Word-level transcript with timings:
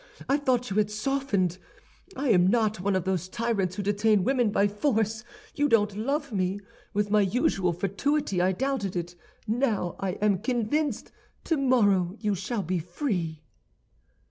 I 0.27 0.37
thought 0.37 0.71
you 0.71 0.77
had 0.77 0.89
softened. 0.89 1.59
I 2.15 2.29
am 2.29 2.47
not 2.47 2.79
one 2.79 2.95
of 2.95 3.03
those 3.03 3.29
tyrants 3.29 3.75
who 3.75 3.83
detain 3.83 4.23
women 4.23 4.49
by 4.49 4.67
force. 4.67 5.23
You 5.53 5.69
don't 5.69 5.95
love 5.95 6.33
me. 6.33 6.59
With 6.91 7.11
my 7.11 7.21
usual 7.21 7.71
fatuity 7.71 8.41
I 8.41 8.51
doubted 8.51 8.95
it; 8.95 9.13
now 9.45 9.95
I 9.99 10.13
am 10.13 10.39
convinced. 10.39 11.11
Tomorrow 11.43 12.15
you 12.19 12.33
shall 12.33 12.63
be 12.63 12.79
free. 12.79 13.43